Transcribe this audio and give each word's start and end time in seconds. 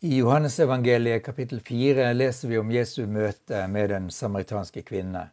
I 0.00 0.16
Johannesevangeliet 0.16 1.24
kapittel 1.24 1.60
4 1.60 2.12
leser 2.12 2.48
vi 2.48 2.58
om 2.58 2.68
Jesu 2.70 3.06
møte 3.10 3.64
med 3.66 3.90
den 3.90 4.04
samaritanske 4.14 4.84
kvinne. 4.86 5.24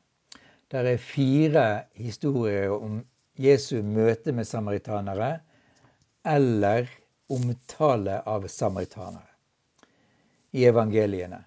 Det 0.73 0.81
er 0.81 0.97
fire 0.97 1.65
historier 1.93 2.73
om 2.73 3.03
Jesu 3.37 3.83
møte 3.85 4.33
med 4.33 4.49
samaritanere 4.49 5.29
eller 6.25 6.89
omtale 7.29 8.17
av 8.25 8.49
samaritanere 8.49 9.29
i 10.57 10.65
evangeliene. 10.65 11.43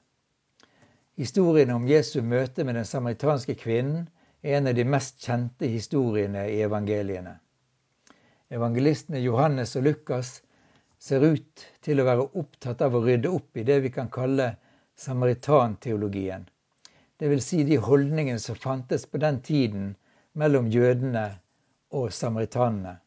Historien 1.19 1.75
om 1.75 1.91
Jesu 1.91 2.21
møte 2.23 2.63
med 2.63 2.79
den 2.79 2.87
samaritanske 2.87 3.59
kvinnen 3.59 4.07
er 4.47 4.61
en 4.61 4.71
av 4.71 4.79
de 4.79 4.87
mest 4.87 5.19
kjente 5.27 5.67
historiene 5.67 6.47
i 6.55 6.63
evangeliene. 6.63 7.35
Evangelistene 8.47 9.27
Johannes 9.27 9.75
og 9.75 9.91
Lukas 9.91 10.37
ser 10.99 11.25
ut 11.25 11.67
til 11.85 12.01
å 12.01 12.07
være 12.09 12.29
opptatt 12.41 12.83
av 12.83 12.97
å 12.97 13.03
rydde 13.05 13.31
opp 13.31 13.57
i 13.57 13.67
det 13.67 13.79
vi 13.85 13.91
kan 13.95 14.11
kalle 14.11 14.53
samaritanteologien. 14.99 16.49
Dvs. 17.19 17.45
Si 17.45 17.65
de 17.67 17.79
holdningene 17.83 18.39
som 18.43 18.59
fantes 18.59 19.07
på 19.07 19.19
den 19.23 19.41
tiden 19.43 19.93
mellom 20.39 20.69
jødene 20.71 21.27
og 21.95 22.13
samaritanene. 22.13 22.99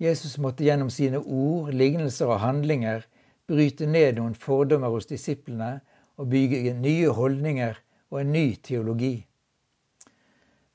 Jesus 0.00 0.36
måtte 0.38 0.64
gjennom 0.64 0.90
sine 0.92 1.18
ord, 1.20 1.72
lignelser 1.72 2.28
og 2.28 2.42
handlinger 2.42 3.06
bryte 3.48 3.88
ned 3.88 4.18
noen 4.18 4.34
fordommer 4.36 4.92
hos 4.92 5.08
disiplene 5.08 5.78
og 6.20 6.28
bygge 6.32 6.74
nye 6.76 7.12
holdninger 7.12 7.78
og 8.12 8.20
en 8.20 8.32
ny 8.32 8.46
teologi. 8.64 9.16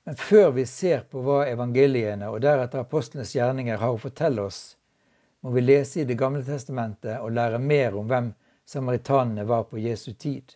Men 0.06 0.18
før 0.18 0.50
vi 0.58 0.66
ser 0.66 1.06
på 1.10 1.22
hva 1.22 1.44
evangeliene 1.50 2.30
og 2.34 2.42
deretter 2.42 2.82
apostlenes 2.82 3.36
gjerninger 3.36 3.78
har 3.78 3.94
å 3.94 4.02
fortelle 4.02 4.48
oss, 4.50 4.76
må 5.42 5.52
vi 5.52 5.62
lese 5.62 6.02
i 6.02 6.06
Det 6.06 6.18
gamle 6.20 6.44
testamentet 6.46 7.20
og 7.20 7.34
lære 7.34 7.60
mer 7.60 7.96
om 7.98 8.10
hvem 8.10 8.32
samaritanene 8.66 9.46
var 9.50 9.64
på 9.70 9.80
Jesu 9.82 10.14
tid. 10.14 10.54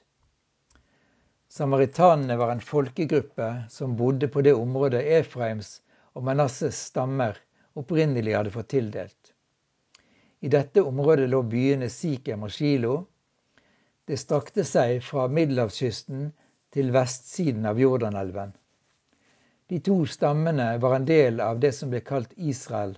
Samaritanene 1.49 2.37
var 2.37 2.51
en 2.51 2.61
folkegruppe 2.61 3.49
som 3.69 3.95
bodde 3.97 4.27
på 4.27 4.43
det 4.45 4.53
området 4.53 5.01
Efraims 5.17 5.79
og 6.13 6.25
Manasses 6.27 6.77
stammer 6.91 7.37
opprinnelig 7.75 8.35
hadde 8.35 8.53
fått 8.53 8.73
tildelt. 8.75 9.31
I 10.45 10.51
dette 10.51 10.83
området 10.83 11.29
lå 11.31 11.41
byene 11.49 11.89
Sikhem 11.89 12.43
og 12.45 12.53
Shilo. 12.53 12.95
Det 14.05 14.19
strakte 14.21 14.65
seg 14.67 14.99
fra 15.03 15.25
middelhavskysten 15.31 16.27
til 16.75 16.91
vestsiden 16.93 17.65
av 17.65 17.79
Jordanelven. 17.81 18.51
De 19.71 19.79
to 19.81 20.03
stammene 20.05 20.75
var 20.77 20.99
en 20.99 21.07
del 21.09 21.41
av 21.41 21.59
det 21.63 21.71
som 21.73 21.89
ble 21.89 22.03
kalt 22.05 22.35
Israel 22.35 22.93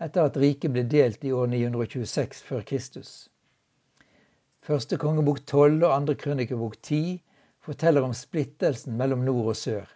etter 0.00 0.26
at 0.26 0.36
riket 0.40 0.72
ble 0.72 0.84
delt 0.88 1.24
i 1.24 1.32
år 1.36 1.50
926 1.52 2.40
før 2.46 2.62
Kristus. 2.70 3.10
Første 4.64 4.96
kongebok 5.00 5.42
12 5.44 5.82
og 5.82 5.92
andre 5.94 6.14
krønikebok 6.20 6.78
10 6.82 7.20
forteller 7.64 8.04
om 8.06 8.14
splittelsen 8.16 8.96
mellom 8.96 9.24
nord 9.26 9.52
og 9.52 9.56
sør. 9.56 9.90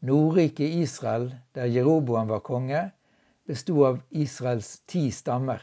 Nordriket 0.00 0.76
Israel, 0.82 1.28
der 1.54 1.68
Jeroboam 1.70 2.28
var 2.28 2.40
konge, 2.46 2.82
bestod 3.46 3.86
av 3.86 4.00
Israels 4.10 4.80
ti 4.88 5.10
stammer. 5.10 5.60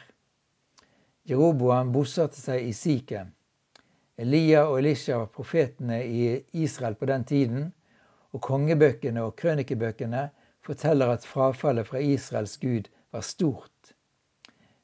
Jeroboam 1.29 1.91
bosatte 1.91 2.39
seg 2.39 2.69
i 2.69 2.73
Sikhem. 2.73 3.33
Elia 4.19 4.65
og 4.67 4.77
Elisha 4.79 5.17
var 5.17 5.33
profetene 5.33 5.99
i 6.05 6.21
Israel 6.53 6.95
på 6.95 7.09
den 7.09 7.25
tiden, 7.25 7.67
og 8.31 8.41
kongebøkene 8.45 9.23
og 9.25 9.35
krønikebøkene 9.41 10.27
forteller 10.65 11.13
at 11.15 11.25
frafallet 11.25 11.87
fra 11.87 12.01
Israels 12.03 12.57
gud 12.61 12.89
var 13.11 13.21
stort. 13.21 13.93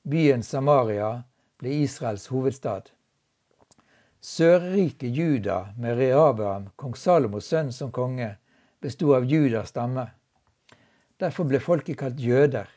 Byen 0.04 0.44
Samaria 0.44 1.24
ble 1.58 1.70
Israels 1.70 2.28
hovedstad. 2.28 2.90
Sørriket 4.22 5.10
Juda 5.10 5.74
med 5.78 5.98
Rehabeam, 5.98 6.70
kong 6.76 6.96
Salomos 6.98 7.50
sønn, 7.52 7.72
som 7.74 7.92
konge, 7.94 8.32
bestod 8.82 9.16
av 9.20 9.26
Judas 9.30 9.70
stamme. 9.70 10.08
Derfor 11.22 11.46
ble 11.50 11.62
folket 11.62 12.00
kalt 12.02 12.20
jøder. 12.20 12.70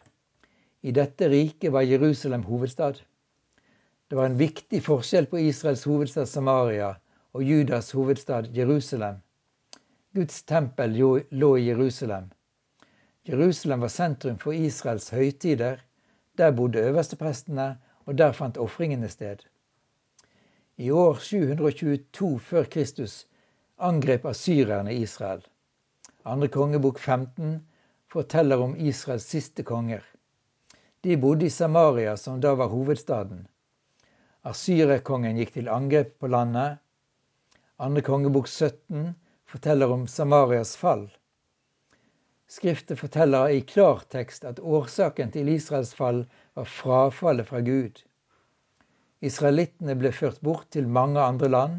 I 0.81 0.92
dette 0.92 1.28
riket 1.28 1.72
var 1.72 1.88
Jerusalem 1.88 2.44
hovedstad. 2.44 3.00
Det 4.09 4.16
var 4.16 4.28
en 4.28 4.38
viktig 4.38 4.82
forskjell 4.84 5.26
på 5.26 5.41
Israels 5.48 5.84
hovedstad 5.88 6.28
Samaria 6.28 6.94
og 7.32 7.42
Judas 7.44 7.91
hovedstad 7.97 8.53
Jerusalem. 8.56 9.19
Guds 10.15 10.42
tempel 10.42 10.94
lå 11.30 11.56
i 11.56 11.66
Jerusalem. 11.66 12.30
Jerusalem 13.28 13.81
var 13.84 13.93
sentrum 13.93 14.39
for 14.41 14.56
Israels 14.56 15.11
høytider. 15.12 15.83
Der 16.39 16.53
bodde 16.56 16.81
øversteprestene, 16.81 17.77
og 18.06 18.19
der 18.19 18.33
fant 18.33 18.56
ofringene 18.56 19.09
sted. 19.09 19.43
I 20.78 20.91
år 20.91 21.19
722 21.21 22.41
før 22.41 22.65
Kristus 22.65 23.27
angrep 23.78 24.25
asyrerne 24.25 24.94
Israel. 24.94 25.43
Andre 26.25 26.49
kongebok 26.49 26.99
15 26.99 27.59
forteller 28.09 28.65
om 28.65 28.77
Israels 28.77 29.28
siste 29.28 29.62
konger. 29.62 30.00
De 31.05 31.16
bodde 31.16 31.47
i 31.47 31.53
Samaria, 31.53 32.16
som 32.16 32.41
da 32.41 32.55
var 32.56 32.72
hovedstaden. 32.72 33.47
Asyrerkongen 34.45 35.37
gikk 35.37 35.53
til 35.59 35.69
angrep 35.69 36.16
på 36.21 36.33
landet. 36.33 36.81
Andre 37.78 38.03
kongebok 38.03 38.49
17 38.49 39.12
forteller 39.45 39.93
om 39.93 40.06
Samarias 40.06 40.77
fall. 40.77 41.10
Skriftet 42.48 42.97
forteller 42.98 43.50
i 43.53 43.60
klartekst 43.60 44.44
at 44.48 44.60
årsaken 44.60 45.32
til 45.34 45.50
Israels 45.53 45.91
fall 45.94 46.22
var 46.56 46.69
frafallet 46.72 47.48
fra 47.50 47.60
Gud. 47.60 47.98
Israelittene 49.20 49.97
ble 50.00 50.12
ført 50.16 50.38
bort 50.41 50.70
til 50.72 50.88
mange 50.88 51.20
andre 51.20 51.50
land. 51.53 51.75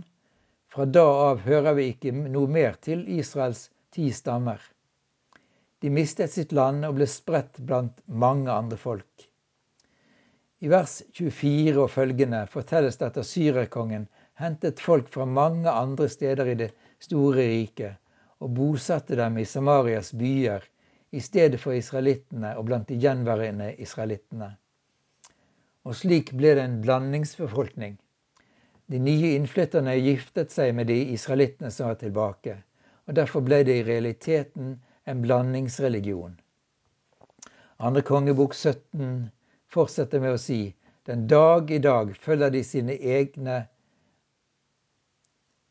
Fra 0.70 0.86
da 0.86 1.06
av 1.30 1.42
hører 1.48 1.74
vi 1.80 1.88
ikke 1.94 2.14
noe 2.14 2.52
mer 2.54 2.78
til 2.86 3.02
Israels 3.18 3.64
ti 3.96 4.12
stammer. 4.14 4.62
De 5.82 5.90
mistet 5.90 6.36
sitt 6.36 6.54
land 6.54 6.86
og 6.86 7.00
ble 7.00 7.08
spredt 7.10 7.58
blant 7.66 8.04
mange 8.06 8.52
andre 8.54 8.78
folk. 8.78 9.26
I 10.62 10.70
vers 10.70 11.00
24 11.18 11.80
og 11.80 11.90
følgende 11.96 12.44
fortelles 12.52 13.00
det 13.00 13.10
at 13.10 13.18
asyrerkongen 13.24 14.06
hentet 14.44 14.84
folk 14.84 15.10
fra 15.10 15.26
mange 15.26 15.72
andre 15.72 16.10
steder 16.12 16.52
i 16.54 16.58
det 16.62 16.70
store 17.02 17.48
riket 17.48 17.98
og 18.40 18.54
bosatte 18.56 19.18
dem 19.20 19.38
i 19.38 19.46
Samarias 19.46 20.12
byer 20.16 20.66
i 21.12 21.22
stedet 21.24 21.60
for 21.62 21.76
israelittene 21.76 22.54
og 22.58 22.68
blant 22.70 22.88
de 22.90 22.98
gjenværende 23.02 23.74
israelittene. 23.82 24.52
Og 25.88 25.96
slik 25.96 26.34
ble 26.38 26.54
det 26.58 26.66
en 26.66 26.82
blandingsbefolkning. 26.84 27.98
De 28.90 29.00
nye 29.00 29.34
innflytterne 29.38 29.96
giftet 30.02 30.54
seg 30.54 30.74
med 30.78 30.90
de 30.90 30.98
israelittene 31.16 31.72
som 31.74 31.90
var 31.90 32.00
tilbake, 32.02 32.56
og 33.08 33.18
derfor 33.18 33.46
ble 33.46 33.64
det 33.66 33.80
i 33.80 33.88
realiteten 33.88 34.78
en 35.10 35.22
blandingsreligion. 35.26 36.38
Andre 37.80 38.04
kongebok 38.06 38.54
17 38.54 39.30
fortsetter 39.72 40.22
med 40.22 40.36
å 40.36 40.42
si 40.42 40.62
den 41.10 41.26
dag 41.30 41.72
i 41.72 41.80
dag 41.82 42.12
følger 42.22 42.52
de 42.54 42.64
sine 42.66 42.98
egne 42.98 43.64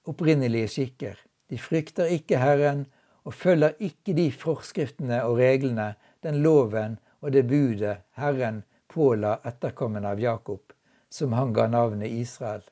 opprinnelige 0.08 0.70
skikker. 0.72 1.18
De 1.48 1.59
frykter 1.59 2.10
ikke 2.12 2.38
Herren 2.38 2.86
og 3.25 3.34
følger 3.34 3.76
ikke 3.81 4.14
de 4.16 4.31
forskriftene 4.32 5.22
og 5.25 5.38
reglene, 5.41 5.94
den 6.22 6.42
loven 6.44 6.98
og 7.20 7.32
det 7.32 7.47
budet 7.48 8.03
Herren 8.16 8.62
påla 8.88 9.38
etterkommende 9.48 10.10
av 10.12 10.20
Jakob, 10.20 10.72
som 11.10 11.32
han 11.32 11.54
ga 11.56 11.66
navnet 11.72 12.12
Israel. 12.12 12.62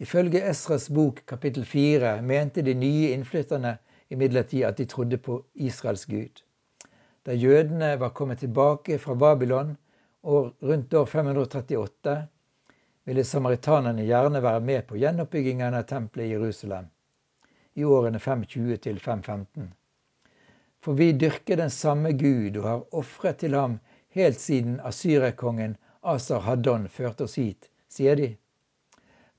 Ifølge 0.00 0.42
Esras 0.50 0.88
bok 0.88 1.22
kapittel 1.28 1.64
4 1.64 2.16
mente 2.22 2.62
de 2.62 2.74
nye 2.74 3.12
innflytterne 3.14 3.76
imidlertid 4.10 4.64
at 4.64 4.80
de 4.80 4.88
trodde 4.88 5.18
på 5.18 5.38
Israels 5.54 6.04
Gud. 6.04 6.42
Da 7.24 7.32
jødene 7.32 7.94
var 8.00 8.16
kommet 8.16 8.40
tilbake 8.40 8.98
fra 8.98 9.14
Babylon 9.14 9.76
rundt 10.24 10.94
år 10.94 11.06
538, 11.06 12.16
ville 13.04 13.24
samaritanerne 13.24 14.04
gjerne 14.04 14.42
være 14.42 14.60
med 14.60 14.82
på 14.88 14.96
gjenoppbyggingen 14.96 15.76
av 15.76 15.88
tempelet 15.88 16.26
i 16.26 16.36
Jerusalem 16.36 16.88
i 17.74 17.84
årene 17.84 18.18
520 18.18 18.76
til 18.86 19.00
515. 19.00 19.72
For 20.84 20.94
vi 20.98 21.12
dyrker 21.12 21.56
den 21.56 21.70
samme 21.70 22.12
Gud 22.12 22.56
og 22.60 22.68
har 22.68 22.82
ofret 22.92 23.40
til 23.40 23.54
ham 23.56 23.78
helt 24.14 24.40
siden 24.40 24.80
asyrerkongen 24.84 25.76
Asar 26.04 26.44
Haddon 26.44 26.88
førte 26.88 27.24
oss 27.24 27.38
hit, 27.40 27.70
sier 27.88 28.18
de. 28.20 28.34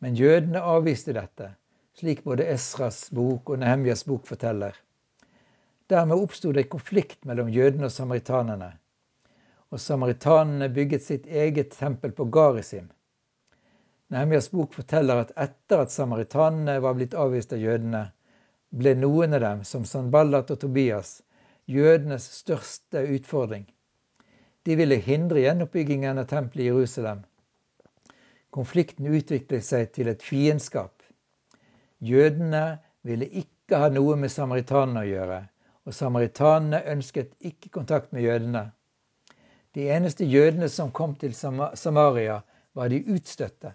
Men 0.01 0.17
jødene 0.17 0.61
avviste 0.61 1.13
dette, 1.13 1.51
slik 1.95 2.23
både 2.25 2.47
Esras 2.49 3.05
bok 3.13 3.53
og 3.53 3.61
Nehemjas 3.61 4.03
bok 4.09 4.25
forteller. 4.27 4.73
Dermed 5.87 6.17
oppsto 6.17 6.51
det 6.51 6.65
en 6.65 6.73
konflikt 6.73 7.27
mellom 7.29 7.51
jødene 7.53 7.87
og 7.87 7.93
samaritanene. 7.93 8.71
Og 9.69 9.79
samaritanene 9.81 10.69
bygget 10.73 11.05
sitt 11.05 11.29
eget 11.29 11.77
tempel 11.77 12.11
på 12.17 12.25
Garisim. 12.25 12.89
Nehemjas 14.09 14.49
bok 14.49 14.73
forteller 14.73 15.21
at 15.23 15.33
etter 15.37 15.85
at 15.85 15.93
samaritanene 15.93 16.79
var 16.81 16.97
blitt 16.97 17.13
avvist 17.17 17.53
av 17.53 17.61
jødene, 17.61 18.07
ble 18.75 18.95
noen 18.99 19.33
av 19.37 19.41
dem, 19.41 19.63
som 19.63 19.85
Sanballat 19.87 20.51
og 20.51 20.59
Tobias, 20.59 21.21
jødenes 21.71 22.27
største 22.41 23.01
utfordring. 23.15 23.65
De 24.65 24.75
ville 24.75 24.97
hindre 24.99 25.43
gjenoppbyggingen 25.45 26.19
av 26.19 26.27
tempelet 26.29 26.65
i 26.65 26.69
Jerusalem. 26.69 27.23
Konflikten 28.55 29.07
utviklet 29.11 29.65
seg 29.65 29.91
til 29.95 30.09
et 30.11 30.23
fiendskap. 30.23 31.03
Jødene 31.99 32.79
ville 33.05 33.27
ikke 33.29 33.79
ha 33.81 33.89
noe 33.93 34.15
med 34.19 34.33
samaritanene 34.33 35.03
å 35.03 35.09
gjøre, 35.09 35.39
og 35.85 35.93
samaritanene 35.93 36.81
ønsket 36.95 37.33
ikke 37.39 37.71
kontakt 37.77 38.13
med 38.13 38.25
jødene. 38.25 38.65
De 39.75 39.89
eneste 39.91 40.25
jødene 40.25 40.69
som 40.71 40.91
kom 40.91 41.15
til 41.19 41.33
Samaria, 41.35 42.41
var 42.75 42.89
de 42.91 42.99
utstøtte. 43.11 43.71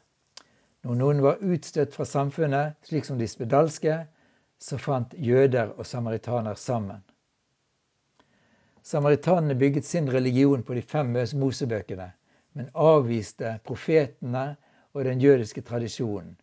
Når 0.85 0.96
noen 0.96 1.20
var 1.25 1.41
utstøtt 1.44 1.94
fra 1.96 2.05
samfunnet, 2.08 2.76
slik 2.85 3.06
som 3.08 3.19
de 3.20 3.29
spedalske, 3.29 3.94
så 4.61 4.79
fant 4.79 5.15
jøder 5.17 5.73
og 5.79 5.87
samaritaner 5.87 6.55
sammen. 6.55 7.01
Samaritanene 8.83 9.55
bygget 9.55 9.85
sin 9.85 10.09
religion 10.12 10.62
på 10.62 10.75
de 10.75 10.83
fem 10.83 11.12
Mosebøkene, 11.41 12.11
men 12.53 12.71
avviste 12.75 13.59
profetene 13.65 14.57
og 14.93 15.05
den 15.05 15.21
jødiske 15.21 15.61
tradisjonen. 15.61 16.37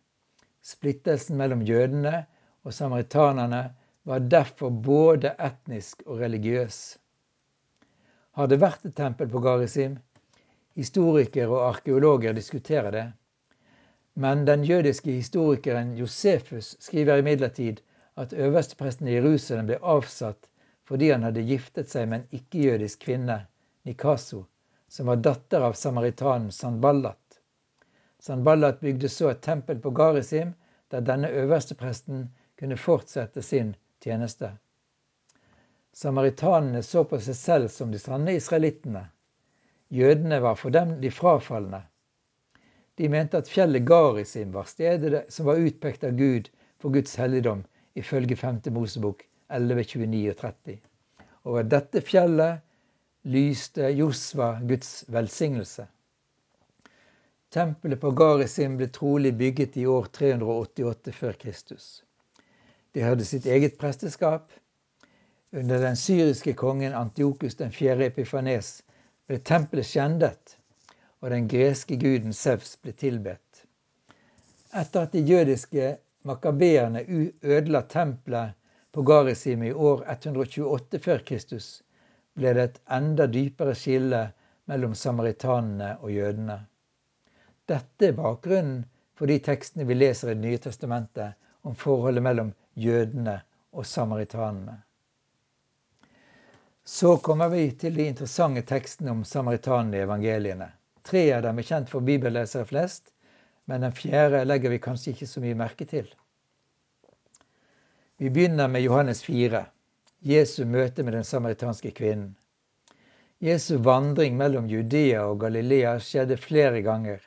Splittelsen 0.62 1.36
mellom 1.36 1.62
jødene 1.62 2.26
og 2.64 2.74
samaritanerne 2.74 3.62
var 4.04 4.18
derfor 4.18 4.70
både 4.70 5.34
etnisk 5.38 6.02
og 6.06 6.20
religiøs. 6.20 6.98
Har 8.32 8.46
det 8.46 8.60
vært 8.60 8.86
et 8.86 8.96
tempel 8.96 9.28
på 9.28 9.40
Garisim? 9.40 9.98
Historikere 10.78 11.50
og 11.50 11.68
arkeologer 11.68 12.32
diskuterer 12.32 12.90
det. 12.90 13.06
Men 14.14 14.46
den 14.46 14.64
jødiske 14.64 15.10
historikeren 15.10 15.96
Josefus 15.98 16.76
skriver 16.80 17.18
imidlertid 17.18 17.82
at 18.18 18.32
øverstepresten 18.32 19.08
i 19.08 19.14
Jerusalem 19.14 19.68
ble 19.70 19.78
avsatt 19.82 20.48
fordi 20.88 21.10
han 21.12 21.26
hadde 21.26 21.44
giftet 21.44 21.90
seg 21.92 22.08
med 22.08 22.22
en 22.22 22.38
ikke-jødisk 22.40 23.02
kvinne, 23.04 23.42
Nikaso, 23.84 24.46
som 24.88 25.10
var 25.10 25.20
datter 25.24 25.64
av 25.66 25.76
samaritanen 25.76 26.50
Sanballat. 26.52 27.40
Sanballat 28.18 28.80
bygde 28.80 29.08
så 29.12 29.28
et 29.30 29.42
tempel 29.44 29.78
på 29.84 29.92
Garisim, 29.94 30.54
der 30.88 31.04
denne 31.04 31.28
øverstepresten 31.28 32.24
kunne 32.58 32.80
fortsette 32.80 33.42
sin 33.42 33.74
tjeneste. 34.04 34.50
Samaritanene 35.92 36.82
så 36.82 37.04
på 37.04 37.20
seg 37.20 37.36
selv 37.36 37.70
som 37.74 37.92
de 37.92 38.00
sanne 38.00 38.34
israelittene. 38.40 39.04
Jødene 39.88 40.40
var 40.40 40.56
for 40.56 40.72
dem 40.74 40.98
de 41.00 41.10
frafalne. 41.12 41.84
De 42.98 43.08
mente 43.08 43.38
at 43.38 43.48
fjellet 43.48 43.86
Garisim 43.86 44.52
var 44.56 44.66
stedet 44.66 45.26
som 45.32 45.46
var 45.46 45.60
utpekt 45.62 46.04
av 46.04 46.16
Gud 46.18 46.48
for 46.80 46.90
Guds 46.94 47.14
helligdom, 47.20 47.62
ifølge 47.98 48.36
5. 48.36 48.60
Mosebok 48.74 49.22
11, 49.50 49.84
29 49.84 50.30
og 50.30 50.36
30. 50.36 50.78
Over 51.44 51.62
dette 51.62 52.02
fjellet 52.04 52.64
lyste 53.28 53.90
Josva 53.96 54.58
Guds 54.60 55.04
velsignelse. 55.08 55.86
Tempelet 57.50 58.00
på 58.00 58.10
Garisim 58.12 58.76
ble 58.76 58.90
trolig 58.92 59.32
bygget 59.36 59.76
i 59.80 59.86
år 59.88 60.10
388 60.12 61.14
før 61.16 61.38
Kristus. 61.40 61.86
De 62.92 63.04
hadde 63.04 63.24
sitt 63.24 63.46
eget 63.46 63.78
presteskap. 63.80 64.52
Under 65.52 65.80
den 65.80 65.96
syriske 65.96 66.52
kongen 66.52 66.92
Antiokus 66.92 67.56
den 67.56 67.72
4. 67.72 68.10
Epifanes 68.10 68.82
ble 69.28 69.38
tempelet 69.40 69.88
skjendet, 69.88 70.58
og 71.20 71.32
den 71.32 71.48
greske 71.48 71.96
guden 72.00 72.36
Sevs 72.36 72.76
ble 72.82 72.92
tilbedt. 72.92 73.64
Etter 74.76 75.06
at 75.06 75.16
de 75.16 75.24
jødiske 75.24 75.94
makabeerne 76.28 77.04
ødela 77.42 77.82
tempelet 77.88 78.56
på 78.92 79.02
Garisim 79.02 79.62
i 79.62 79.72
år 79.72 80.04
128 80.10 81.00
før 81.04 81.24
Kristus, 81.26 81.68
ble 82.38 82.52
det 82.56 82.64
et 82.68 82.80
enda 82.98 83.26
dypere 83.26 83.74
skille 83.76 84.22
mellom 84.70 84.94
samaritanene 84.94 85.94
og 86.02 86.12
jødene. 86.12 86.58
Dette 87.68 88.10
er 88.10 88.16
bakgrunnen 88.16 88.84
for 89.18 89.30
de 89.30 89.38
tekstene 89.42 89.86
vi 89.88 89.96
leser 89.96 90.30
i 90.30 90.34
Det 90.34 90.44
nye 90.44 90.58
testamentet 90.62 91.34
om 91.62 91.74
forholdet 91.74 92.22
mellom 92.22 92.52
jødene 92.74 93.40
og 93.72 93.86
samaritanene. 93.86 94.78
Så 96.84 97.16
kommer 97.16 97.48
vi 97.48 97.70
til 97.70 97.96
de 97.96 98.06
interessante 98.08 98.62
tekstene 98.62 99.10
om 99.10 99.24
samaritanene 99.24 99.98
i 99.98 100.04
evangeliene. 100.06 100.70
Tre 101.04 101.24
av 101.36 101.42
dem 101.44 101.58
er 101.58 101.66
kjent 101.68 101.90
for 101.90 102.04
bibellesere 102.04 102.64
flest, 102.68 103.10
men 103.68 103.84
den 103.84 103.92
fjerde 103.92 104.44
legger 104.48 104.72
vi 104.72 104.80
kanskje 104.80 105.12
ikke 105.12 105.28
så 105.28 105.42
mye 105.44 105.56
merke 105.58 105.84
til. 105.88 106.08
Vi 108.18 108.30
begynner 108.32 108.68
med 108.72 108.82
Johannes 108.82 109.20
4, 109.26 109.60
Jesu 110.24 110.64
møte 110.66 111.04
med 111.04 111.14
den 111.14 111.24
samaritanske 111.24 111.92
kvinnen. 111.94 112.32
Jesu 113.44 113.76
vandring 113.78 114.34
mellom 114.40 114.66
Judea 114.66 115.20
og 115.28 115.44
Galilea 115.44 115.92
skjedde 116.02 116.40
flere 116.40 116.80
ganger. 116.82 117.20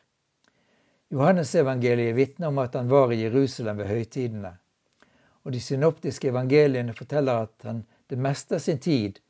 Johannesevangeliet 1.13 2.17
vitner 2.17 2.49
om 2.49 2.59
at 2.59 2.75
han 2.75 2.89
var 2.91 3.13
i 3.13 3.21
Jerusalem 3.21 3.77
ved 3.79 3.87
høytidene. 3.87 4.51
Og 5.45 5.53
de 5.53 5.61
synoptiske 5.61 6.33
evangeliene 6.33 6.97
forteller 6.97 7.45
at 7.45 7.67
han 7.69 7.85
det 8.11 8.19
meste 8.19 8.57
av 8.57 8.65
sin 8.65 8.81
tid, 8.81 9.21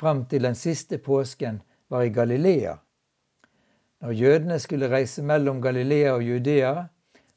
fram 0.00 0.24
til 0.30 0.46
den 0.46 0.56
siste 0.56 0.98
påsken, 0.98 1.60
var 1.90 2.06
i 2.06 2.14
Galilea. 2.14 2.78
Når 4.00 4.12
jødene 4.16 4.56
skulle 4.58 4.88
reise 4.88 5.22
mellom 5.22 5.60
Galilea 5.62 6.14
og 6.14 6.22
Judea, 6.24 6.86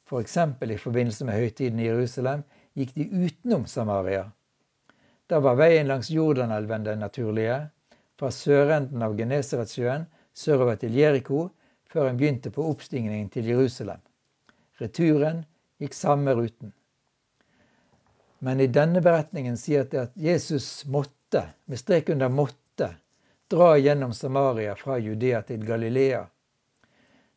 f.eks. 0.08 0.36
I 0.36 0.76
forbindelse 0.80 1.24
med 1.28 1.36
høytiden 1.36 1.80
i 1.80 1.90
Jerusalem, 1.90 2.44
gikk 2.74 2.94
de 2.96 3.08
utenom 3.26 3.66
Samaria. 3.68 4.24
Da 5.28 5.40
var 5.44 5.58
veien 5.60 5.88
langs 5.88 6.10
Jordanelven 6.10 6.86
den 6.86 7.04
naturlige, 7.04 7.58
fra 8.18 8.30
sørenden 8.30 9.02
av 9.02 9.16
Genesaretsjøen 9.18 10.06
sørover 10.34 10.80
til 10.80 10.96
Jeriko, 10.96 11.48
før 11.90 12.08
han 12.08 12.18
begynte 12.18 12.50
på 12.50 12.64
oppstigningen 12.70 13.28
til 13.30 13.48
Jerusalem. 13.52 14.00
Returen 14.80 15.44
gikk 15.82 15.94
samme 15.94 16.34
ruten. 16.34 16.72
Men 18.44 18.60
i 18.60 18.68
denne 18.68 19.00
beretningen 19.04 19.56
sier 19.60 19.84
det 19.88 20.00
at 20.00 20.16
Jesus 20.16 20.84
måtte, 20.90 21.44
med 21.68 21.80
strek 21.80 22.10
under 22.12 22.32
måtte, 22.32 22.90
dra 23.52 23.74
gjennom 23.78 24.12
Samaria 24.16 24.74
fra 24.76 24.98
Judea 24.98 25.42
til 25.46 25.64
Galilea. 25.64 26.24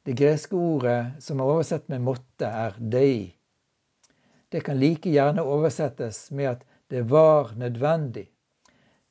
Det 0.08 0.14
greske 0.16 0.56
ordet 0.56 1.20
som 1.20 1.42
er 1.44 1.50
oversett 1.52 1.90
med 1.92 2.00
'måtte', 2.02 2.48
er 2.48 2.76
'dei'. 2.80 3.34
Det 4.50 4.62
kan 4.64 4.80
like 4.80 5.10
gjerne 5.10 5.44
oversettes 5.44 6.32
med 6.32 6.48
at 6.50 6.62
det 6.88 7.02
var 7.10 7.52
nødvendig. 7.58 8.30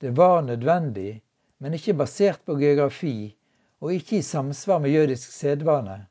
Det 0.01 0.11
var 0.17 0.41
nødvendig, 0.43 1.23
men 1.59 1.75
ikke 1.75 1.95
basert 1.95 2.41
på 2.47 2.57
geografi 2.57 3.37
og 3.81 3.93
ikke 3.93 4.17
i 4.17 4.23
samsvar 4.23 4.79
med 4.79 4.91
jødisk 4.91 5.33
sedvane. 5.33 6.07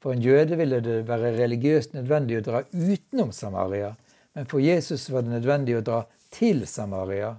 For 0.00 0.12
en 0.12 0.22
jøde 0.22 0.56
ville 0.56 0.80
det 0.80 1.08
være 1.08 1.36
religiøst 1.36 1.92
nødvendig 1.92 2.40
å 2.40 2.46
dra 2.48 2.64
utenom 2.72 3.32
Samaria, 3.32 3.94
men 4.34 4.46
for 4.46 4.64
Jesus 4.64 5.10
var 5.10 5.28
det 5.28 5.36
nødvendig 5.36 5.76
å 5.76 5.84
dra 5.84 6.00
til 6.30 6.66
Samaria. 6.66 7.34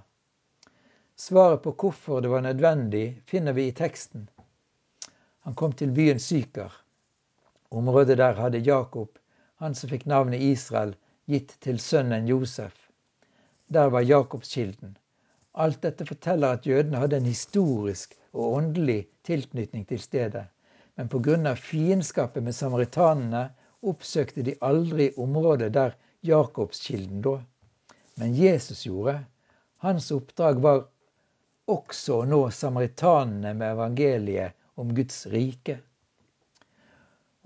Svaret 1.16 1.62
på 1.66 1.74
hvorfor 1.74 2.20
det 2.20 2.30
var 2.30 2.46
nødvendig, 2.46 3.22
finner 3.26 3.52
vi 3.52 3.66
i 3.66 3.74
teksten. 3.74 4.30
Han 5.46 5.54
kom 5.54 5.72
til 5.78 5.92
byen 5.94 6.18
Syker. 6.18 6.72
Området 7.70 8.16
der 8.18 8.34
hadde 8.34 8.58
Jakob, 8.66 9.18
han 9.62 9.76
som 9.78 9.92
fikk 9.92 10.08
navnet 10.10 10.42
Israel, 10.42 10.96
gitt 11.30 11.52
til 11.62 11.78
sønnen 11.78 12.26
Josef. 12.26 12.74
Der 13.70 13.92
var 13.94 14.02
Jakobskilden. 14.02 14.96
Alt 15.54 15.84
dette 15.86 16.06
forteller 16.08 16.56
at 16.56 16.66
jødene 16.66 16.98
hadde 16.98 17.20
en 17.22 17.30
historisk 17.30 18.18
og 18.32 18.56
åndelig 18.56 19.06
tilknytning 19.22 19.86
til 19.86 20.02
stedet. 20.02 20.44
Men 20.98 21.08
pga. 21.14 21.54
fiendskapet 21.54 22.42
med 22.42 22.58
samaritanene 22.58 23.46
oppsøkte 23.86 24.42
de 24.42 24.58
aldri 24.60 25.12
området 25.16 25.72
der 25.78 25.94
Jakobskilden 26.26 27.22
lå. 27.22 27.38
Men 28.18 28.34
Jesus 28.34 28.82
gjorde. 28.82 29.20
Hans 29.86 30.10
oppdrag 30.10 30.58
var 30.58 30.88
også 31.70 32.22
å 32.24 32.30
nå 32.34 32.48
samaritanene 32.50 33.54
med 33.54 33.76
evangeliet 33.78 34.58
om 34.76 34.94
Guds 34.94 35.26
rike. 35.32 35.78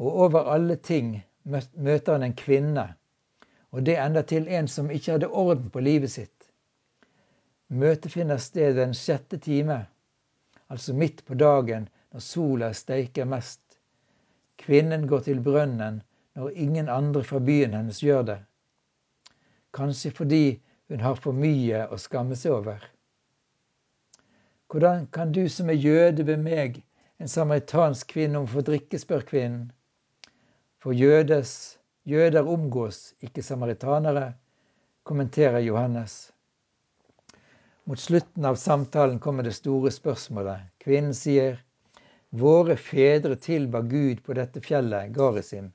Og 0.00 0.20
over 0.26 0.50
alle 0.52 0.76
ting 0.76 1.14
møter 1.44 2.12
han 2.12 2.26
en 2.26 2.36
kvinne, 2.36 2.86
og 3.70 3.86
det 3.86 3.96
enda 4.02 4.22
til 4.26 4.48
en 4.48 4.68
som 4.68 4.90
ikke 4.90 5.16
hadde 5.16 5.30
orden 5.30 5.70
på 5.70 5.82
livet 5.84 6.10
sitt. 6.10 6.46
Møtet 7.70 8.12
finner 8.12 8.40
sted 8.42 8.74
den 8.74 8.94
sjette 8.98 9.38
time, 9.38 9.84
altså 10.68 10.94
midt 10.94 11.22
på 11.24 11.36
dagen 11.38 11.86
når 12.10 12.24
sola 12.26 12.72
steiker 12.74 13.28
mest. 13.30 13.60
Kvinnen 14.58 15.06
går 15.08 15.26
til 15.28 15.42
brønnen 15.42 16.00
når 16.34 16.56
ingen 16.64 16.88
andre 16.88 17.22
fra 17.24 17.38
byen 17.38 17.76
hennes 17.78 18.02
gjør 18.02 18.26
det. 18.32 18.38
Kanskje 19.74 20.10
fordi 20.10 20.44
hun 20.90 21.00
har 21.00 21.14
for 21.14 21.36
mye 21.36 21.84
å 21.94 21.98
skamme 21.98 22.34
seg 22.36 22.56
over. 22.58 22.82
Hvordan 24.70 25.06
kan 25.14 25.32
du 25.32 25.44
som 25.48 25.70
er 25.70 25.78
jøde 25.78 26.26
be 26.26 26.36
meg, 26.38 26.82
en 27.20 27.28
samaritansk 27.28 28.14
kvinne, 28.14 28.40
om 28.40 28.48
å 28.48 28.54
få 28.54 28.64
drikke, 28.64 28.98
spør 28.98 29.24
kvinnen. 29.28 29.68
For 30.80 30.96
jødes, 30.96 31.52
jøder 32.08 32.48
omgås 32.48 33.12
ikke 33.20 33.44
samaritanere, 33.44 34.30
kommenterer 35.04 35.60
Johannes. 35.60 36.30
Mot 37.84 38.00
slutten 38.00 38.44
av 38.48 38.56
samtalen 38.56 39.18
kommer 39.20 39.44
det 39.44 39.52
store 39.58 39.92
spørsmålet. 39.92 40.70
Kvinnen 40.80 41.16
sier, 41.16 41.60
Våre 42.30 42.76
fedre 42.78 43.34
tilba 43.36 43.80
Gud 43.82 44.20
på 44.22 44.36
dette 44.38 44.60
fjellet, 44.62 45.10
Garisim. 45.10 45.72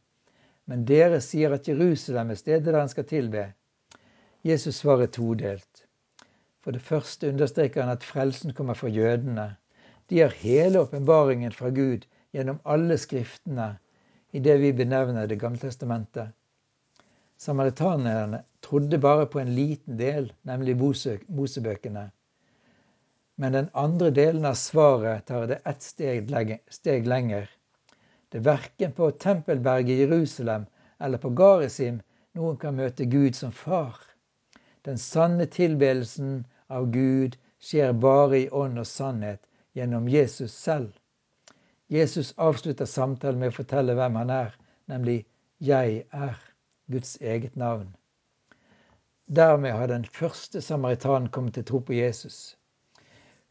Men 0.65 0.85
dere 0.87 1.19
sier 1.21 1.51
at 1.51 1.67
Jerusalem 1.67 2.31
er 2.31 2.39
stedet 2.39 2.69
der 2.69 2.79
han 2.79 2.89
skal 2.89 3.05
tilbe. 3.09 3.49
Jesus 4.47 4.79
svarer 4.79 5.11
todelt. 5.11 5.83
For 6.63 6.71
det 6.71 6.81
første 6.81 7.29
understreker 7.29 7.83
han 7.83 7.91
at 7.91 8.07
frelsen 8.07 8.55
kommer 8.55 8.73
fra 8.79 8.87
jødene. 8.89 9.49
De 10.07 10.21
har 10.21 10.29
hele 10.29 10.79
åpenbaringen 10.79 11.51
fra 11.51 11.69
Gud 11.69 12.05
gjennom 12.31 12.59
alle 12.63 12.97
skriftene 12.97 13.75
i 14.31 14.39
det 14.39 14.57
vi 14.57 14.73
benevner 14.73 15.27
Det 15.27 15.35
gamle 15.35 15.57
testamentet. 15.59 16.29
Samaritanerne 17.37 18.43
trodde 18.61 18.97
bare 18.97 19.25
på 19.25 19.39
en 19.39 19.55
liten 19.55 19.97
del, 19.97 20.33
nemlig 20.41 20.75
Mosebøkene. 21.27 22.11
Men 23.35 23.51
den 23.51 23.69
andre 23.73 24.09
delen 24.11 24.45
av 24.45 24.53
svaret 24.53 25.25
tar 25.25 25.47
det 25.47 25.59
ett 25.65 25.81
steg, 25.81 26.59
steg 26.69 27.07
lenger. 27.07 27.49
Det 28.29 28.37
er 28.37 28.49
verken 28.49 28.91
på 28.91 29.11
tempelberget 29.11 29.89
i 29.89 29.99
Jerusalem 30.05 30.65
eller 30.99 31.17
på 31.17 31.29
Garisim 31.29 32.01
noen 32.35 32.57
kan 32.57 32.75
møte 32.75 33.05
Gud 33.05 33.35
som 33.35 33.51
far. 33.51 33.99
Den 34.85 34.97
sanne 34.97 35.45
tilbedelsen 35.45 36.45
av 36.67 36.91
Gud 36.91 37.35
skjer 37.59 37.93
bare 37.93 38.39
i 38.39 38.49
ånd 38.51 38.79
og 38.79 38.87
sannhet 38.87 39.41
gjennom 39.75 40.07
Jesus 40.09 40.51
selv. 40.51 40.93
Jesus 41.87 42.33
avslutter 42.37 42.87
samtalen 42.89 43.39
med 43.39 43.51
å 43.53 43.57
fortelle 43.59 43.93
hvem 43.97 44.15
han 44.15 44.31
er, 44.33 44.55
nemlig 44.87 45.25
'Jeg 45.59 46.05
er', 46.11 46.41
Guds 46.91 47.17
eget 47.21 47.55
navn. 47.55 47.95
Dermed 49.27 49.71
har 49.71 49.87
den 49.87 50.05
første 50.05 50.61
samaritanen 50.61 51.29
kommet 51.29 51.53
til 51.53 51.65
tro 51.65 51.79
på 51.79 51.93
Jesus. 51.93 52.57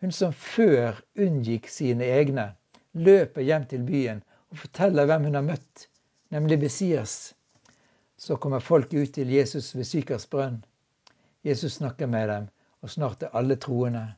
Hun 0.01 0.13
som 0.13 0.33
før 0.33 1.01
unngikk 1.19 1.69
sine 1.69 2.05
egne, 2.05 2.53
løper 2.93 3.43
hjem 3.43 3.67
til 3.67 3.83
byen 3.83 4.23
og 4.51 4.59
forteller 4.59 5.07
hvem 5.07 5.25
hun 5.25 5.35
har 5.35 5.47
møtt, 5.47 5.89
nemlig 6.31 6.61
Besias. 6.61 7.35
Så 8.17 8.37
kommer 8.37 8.59
folk 8.59 8.95
ut 8.95 9.15
til 9.15 9.33
Jesus 9.33 9.75
ved 9.75 9.85
Sykers 9.85 10.27
brønn. 10.27 10.65
Jesus 11.45 11.73
snakker 11.81 12.07
med 12.07 12.29
dem, 12.29 12.49
og 12.83 12.91
snart 12.91 13.23
er 13.23 13.35
alle 13.35 13.57
troende. 13.57 14.15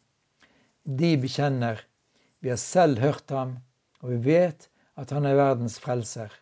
De 0.84 1.16
bekjenner 1.16 1.80
vi 2.40 2.50
har 2.52 2.61
selv 2.61 2.99
hørt 2.99 3.31
ham, 3.31 3.57
og 4.00 4.11
vi 4.11 4.16
vet 4.31 4.69
at 4.97 5.11
han 5.11 5.26
er 5.26 5.38
verdens 5.38 5.78
frelser. 5.81 6.33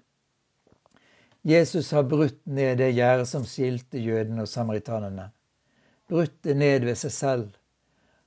Jesus 1.45 1.91
har 1.91 2.07
brutt 2.09 2.41
ned 2.47 2.79
det 2.81 2.95
gjerdet 2.97 3.29
som 3.29 3.45
skilte 3.45 4.01
jødene 4.01 4.47
og 4.47 4.49
samaritanene. 4.49 5.29
Brutt 6.09 6.37
det 6.45 6.57
ned 6.57 6.87
ved 6.89 6.97
seg 6.97 7.13
selv. 7.13 7.49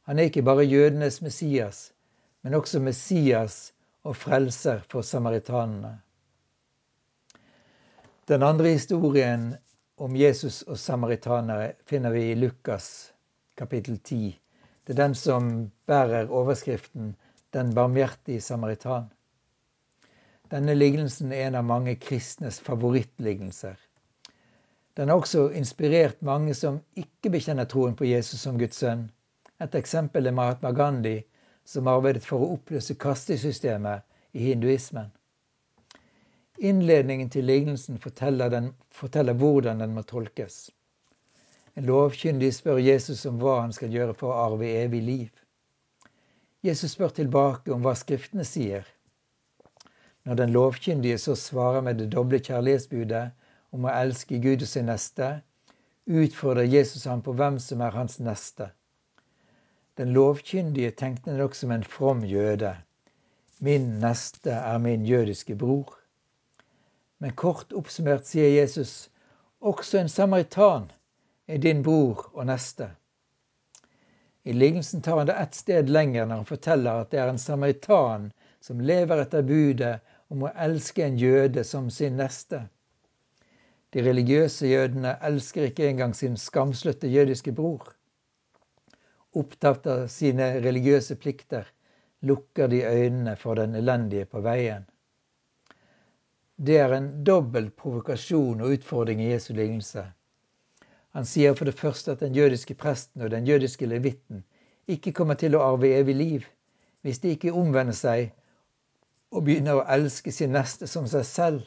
Han 0.06 0.20
er 0.20 0.30
ikke 0.30 0.46
bare 0.46 0.66
jødenes 0.66 1.22
Messias, 1.22 1.92
men 2.42 2.54
også 2.54 2.80
Messias 2.80 3.74
og 4.04 4.16
frelser 4.16 4.84
for 4.90 5.02
samaritanene. 5.02 5.98
Den 8.28 8.44
andre 8.44 8.76
historien 8.76 9.56
om 9.98 10.16
Jesus 10.16 10.62
og 10.68 10.78
samaritanere 10.78 11.74
finner 11.90 12.14
vi 12.14 12.32
i 12.32 12.36
Lukas 12.36 13.14
kapittel 13.58 13.98
10. 13.98 14.40
Det 14.86 14.94
er 14.94 15.04
den 15.04 15.16
som 15.16 15.72
bærer 15.88 16.30
overskriften 16.30 17.16
'Den 17.54 17.74
barmhjertige 17.74 18.42
samaritan'. 18.42 19.10
Denne 20.52 20.74
lignelsen 20.76 21.32
er 21.32 21.48
en 21.48 21.56
av 21.56 21.64
mange 21.64 21.96
kristnes 21.96 22.60
favorittlignelser. 22.60 23.76
Den 24.98 25.10
har 25.10 25.16
også 25.20 25.50
inspirert 25.54 26.22
mange 26.22 26.54
som 26.54 26.80
ikke 26.96 27.30
bekjenner 27.30 27.66
troen 27.66 27.96
på 27.96 28.08
Jesus 28.08 28.42
som 28.42 28.58
Guds 28.60 28.80
sønn. 28.82 29.10
Et 29.62 29.76
eksempel 29.76 30.28
er 30.28 30.36
Mahatma 30.38 30.72
Gandhi, 30.72 31.20
som 31.66 31.88
arbeidet 31.92 32.24
for 32.26 32.42
å 32.42 32.54
oppløse 32.56 32.96
kastesystemet 32.96 34.06
i 34.34 34.48
hinduismen. 34.48 35.12
Innledningen 36.58 37.30
til 37.30 37.46
lignelsen 37.46 38.00
forteller, 38.02 38.50
den, 38.50 38.72
forteller 38.90 39.38
hvordan 39.38 39.84
den 39.84 39.94
må 39.94 40.02
tolkes. 40.02 40.70
En 41.78 41.86
lovkyndig 41.86 42.54
spør 42.56 42.80
Jesus 42.82 43.26
om 43.30 43.38
hva 43.42 43.60
han 43.60 43.76
skal 43.76 43.94
gjøre 43.94 44.16
for 44.18 44.34
å 44.34 44.48
arve 44.48 44.72
evig 44.80 45.04
liv. 45.06 45.44
Jesus 46.68 46.98
spør 46.98 47.14
tilbake 47.16 47.72
om 47.74 47.84
hva 47.86 47.94
Skriftene 47.96 48.44
sier. 48.48 48.86
Når 50.28 50.40
den 50.42 50.52
lovkyndige 50.52 51.18
så 51.24 51.36
svarer 51.40 51.82
med 51.82 52.02
det 52.02 52.10
doble 52.12 52.40
kjærlighetsbudet 52.44 53.30
om 53.72 53.86
å 53.88 53.94
elske 53.94 54.42
Gud 54.44 54.66
og 54.66 54.72
sin 54.72 54.90
neste, 54.92 55.30
utfordrer 56.08 56.68
Jesus 56.68 57.06
ham 57.08 57.24
på 57.24 57.36
hvem 57.40 57.60
som 57.64 57.82
er 57.82 57.96
hans 57.96 58.20
neste. 58.20 58.68
Den 59.98 60.12
lovkyndige 60.14 60.92
tenkte 60.92 61.38
nok 61.38 61.56
som 61.56 61.72
en 61.72 61.84
from 61.84 62.26
jøde. 62.28 62.76
Min 63.60 63.88
neste 64.04 64.52
er 64.52 64.78
min 64.78 65.06
jødiske 65.06 65.56
bror. 65.56 65.96
Men 67.20 67.34
kort 67.34 67.74
oppsummert 67.74 68.28
sier 68.28 68.52
Jesus 68.60 69.10
også 69.60 70.04
en 70.04 70.10
samaritan 70.10 70.92
er 71.48 71.58
din 71.58 71.84
bror 71.84 72.28
og 72.34 72.46
neste. 72.46 72.92
I 74.48 74.54
lignelsen 74.54 75.02
tar 75.02 75.18
han 75.18 75.28
det 75.28 75.34
ett 75.34 75.56
sted 75.56 75.90
lenger 75.90 76.26
når 76.26 76.36
han 76.36 76.46
forteller 76.48 77.02
at 77.02 77.10
det 77.12 77.20
er 77.20 77.28
en 77.28 77.40
samaritan 77.42 78.30
som 78.64 78.80
lever 78.80 79.20
etter 79.20 79.44
budet 79.44 79.98
om 80.32 80.46
å 80.48 80.52
elske 80.66 81.04
en 81.04 81.18
jøde 81.20 81.64
som 81.68 81.90
sin 81.92 82.16
neste. 82.16 82.62
De 83.92 84.06
religiøse 84.06 84.70
jødene 84.72 85.18
elsker 85.30 85.68
ikke 85.68 85.90
engang 85.90 86.16
sin 86.16 86.40
skamsløtte 86.40 87.12
jødiske 87.12 87.52
bror. 87.60 87.90
Opptatt 89.36 89.88
av 89.92 90.08
sine 90.16 90.48
religiøse 90.64 91.20
plikter 91.20 91.68
lukker 92.32 92.72
de 92.72 92.86
øynene 92.88 93.36
for 93.36 93.60
den 93.60 93.76
elendige 93.76 94.32
på 94.32 94.46
veien. 94.48 94.88
Det 96.56 96.80
er 96.86 96.96
en 96.96 97.12
dobbel 97.28 97.68
provokasjon 97.76 98.64
og 98.64 98.80
utfordring 98.80 99.20
i 99.22 99.34
Jesu 99.34 99.52
lignelse. 99.60 100.08
Han 101.18 101.26
sier 101.26 101.56
for 101.58 101.66
det 101.66 101.74
første 101.74 102.14
at 102.14 102.20
den 102.22 102.36
jødiske 102.38 102.76
presten 102.78 103.24
og 103.26 103.32
den 103.34 103.48
jødiske 103.50 103.88
levitten 103.90 104.44
ikke 104.88 105.16
kommer 105.18 105.34
til 105.34 105.56
å 105.58 105.64
arve 105.66 105.90
evig 105.98 106.14
liv 106.16 106.44
hvis 107.02 107.24
de 107.24 107.32
ikke 107.34 107.54
omvender 107.58 107.96
seg 107.98 108.28
og 109.34 109.48
begynner 109.48 109.80
å 109.80 109.88
elske 109.96 110.30
sin 110.32 110.54
neste 110.54 110.86
som 110.88 111.08
seg 111.10 111.26
selv. 111.26 111.64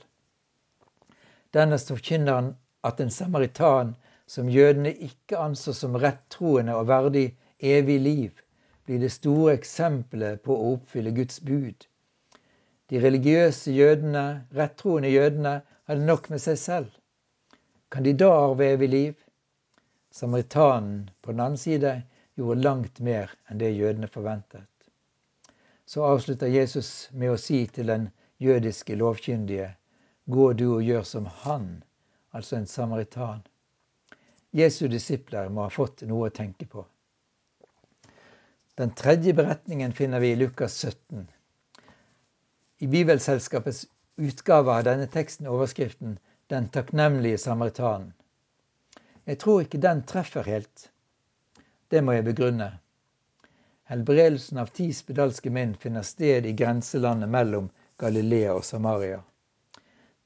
Dernest 1.51 1.91
forkynner 1.91 2.37
han 2.39 2.51
at 2.87 3.03
en 3.03 3.11
samaritan 3.11 3.97
som 4.31 4.53
jødene 4.55 4.93
ikke 5.09 5.41
anså 5.43 5.75
som 5.75 5.99
rettroende 5.99 6.77
og 6.79 6.87
verdig 6.87 7.25
evig 7.59 7.97
liv, 8.05 8.31
blir 8.87 9.03
det 9.03 9.11
store 9.11 9.57
eksempelet 9.59 10.45
på 10.47 10.55
å 10.55 10.77
oppfylle 10.77 11.11
Guds 11.17 11.41
bud. 11.43 11.89
De 12.87 13.03
religiøse 13.03 13.75
jødene, 13.75 14.45
rettroende 14.55 15.11
jødene, 15.11 15.57
hadde 15.91 16.07
nok 16.07 16.31
med 16.31 16.43
seg 16.47 16.63
selv. 16.63 16.95
Kan 17.91 18.07
de 18.07 18.15
da 18.15 18.31
arve 18.45 18.71
evig 18.77 18.93
liv? 18.95 19.19
Samaritanen 20.11 21.11
på 21.23 21.33
den 21.33 21.41
annen 21.41 21.59
side 21.59 22.03
gjorde 22.35 22.63
langt 22.63 23.01
mer 23.01 23.31
enn 23.49 23.59
det 23.59 23.71
jødene 23.71 24.09
forventet. 24.11 24.67
Så 25.87 26.05
avslutter 26.07 26.47
Jesus 26.51 27.09
med 27.13 27.33
å 27.33 27.39
si 27.39 27.67
til 27.67 27.91
den 27.91 28.09
jødiske 28.39 28.97
lovkyndige, 28.97 29.73
gå 30.27 30.53
du 30.53 30.67
og 30.77 30.83
gjør 30.87 31.03
som 31.03 31.27
han, 31.45 31.83
altså 32.31 32.57
en 32.57 32.67
samaritan. 32.67 33.43
Jesu 34.51 34.89
disipler 34.89 35.51
må 35.51 35.67
ha 35.67 35.71
fått 35.71 36.03
noe 36.07 36.29
å 36.29 36.35
tenke 36.35 36.67
på. 36.67 36.85
Den 38.79 38.95
tredje 38.97 39.35
beretningen 39.37 39.93
finner 39.93 40.23
vi 40.23 40.33
i 40.33 40.39
Lukas 40.39 40.79
17. 40.79 41.27
I 42.79 42.87
Bibelselskapets 42.87 43.85
utgave 44.17 44.73
av 44.73 44.87
denne 44.87 45.07
teksten 45.07 45.47
overskriften 45.47 46.19
'Den 46.49 46.69
takknemlige 46.69 47.39
samaritanen'. 47.39 48.13
Jeg 49.31 49.39
tror 49.39 49.61
ikke 49.63 49.79
den 49.79 50.01
treffer 50.03 50.43
helt. 50.43 50.89
Det 51.87 52.01
må 52.03 52.17
jeg 52.17 52.25
begrunne. 52.27 52.67
Helbredelsen 53.87 54.59
av 54.59 54.73
ti 54.75 54.89
spedalske 54.91 55.53
menn 55.55 55.77
finner 55.79 56.03
sted 56.03 56.49
i 56.51 56.55
grenselandet 56.59 57.31
mellom 57.31 57.69
Galilea 58.03 58.57
og 58.59 58.65
Samaria. 58.67 59.21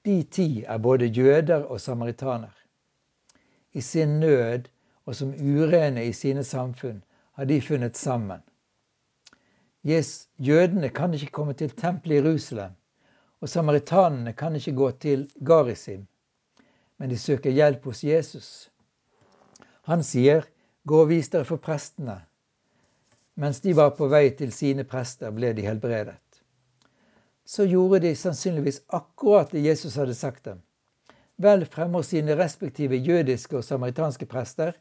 De 0.08 0.16
ti 0.24 0.64
er 0.64 0.80
både 0.80 1.12
jøder 1.12 1.68
og 1.68 1.84
samaritaner. 1.84 2.56
I 3.76 3.84
sin 3.84 4.18
nød 4.24 4.72
og 5.04 5.20
som 5.20 5.36
urene 5.36 6.08
i 6.08 6.16
sine 6.16 6.44
samfunn 6.44 7.04
har 7.36 7.44
de 7.44 7.60
funnet 7.60 8.00
sammen. 8.00 8.40
Jødene 9.84 10.88
kan 10.88 11.12
ikke 11.12 11.32
komme 11.42 11.52
til 11.52 11.76
tempelet 11.76 12.22
i 12.22 12.22
Jerusalem, 12.22 12.72
og 13.40 13.48
samaritanene 13.48 14.32
kan 14.32 14.56
ikke 14.56 14.72
gå 14.72 14.90
til 14.90 15.30
Garisim, 15.44 16.06
men 16.96 17.10
de 17.10 17.18
søker 17.18 17.50
hjelp 17.50 17.84
hos 17.84 18.04
Jesus. 18.04 18.70
Han 19.88 20.02
sier, 20.04 20.46
gå 20.88 21.02
og 21.04 21.10
vis 21.10 21.28
dere 21.32 21.44
for 21.48 21.60
prestene. 21.60 22.22
Mens 23.40 23.60
de 23.60 23.74
var 23.76 23.90
på 23.98 24.08
vei 24.08 24.28
til 24.38 24.52
sine 24.54 24.84
prester, 24.88 25.32
ble 25.34 25.52
de 25.56 25.64
helbredet. 25.66 26.20
Så 27.44 27.66
gjorde 27.68 28.00
de 28.06 28.14
sannsynligvis 28.16 28.80
akkurat 28.96 29.50
det 29.52 29.64
Jesus 29.64 29.98
hadde 30.00 30.14
sagt 30.16 30.46
dem. 30.48 30.62
Vel 31.36 31.66
fremme 31.66 31.98
hos 31.98 32.12
sine 32.14 32.36
respektive 32.38 32.96
jødiske 32.96 33.58
og 33.58 33.66
samaritanske 33.66 34.26
prester 34.30 34.72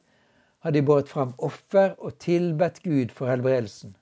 hadde 0.64 0.80
de 0.80 0.86
båret 0.86 1.10
fram 1.10 1.34
offer 1.38 1.98
og 1.98 2.20
tilbedt 2.24 2.80
Gud 2.86 3.12
for 3.12 3.28
helbredelsen. 3.28 3.98